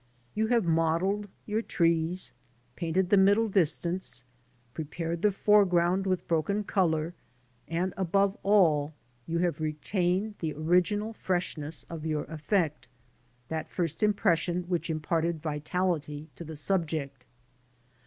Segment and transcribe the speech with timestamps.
[0.33, 2.33] You have modelled your trees,
[2.75, 4.23] painted the middle distance,
[4.73, 7.13] prepared the foreground with broken colour,
[7.67, 8.95] and, above all,
[9.27, 12.87] you have retained the original freshness of your effect—
[13.49, 17.23] that first impression which imparted vitality to the subject.